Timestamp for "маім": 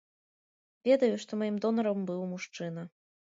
1.43-1.59